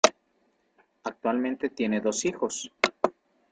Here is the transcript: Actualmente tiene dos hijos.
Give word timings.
Actualmente 1.03 1.69
tiene 1.69 2.01
dos 2.01 2.25
hijos. 2.25 2.71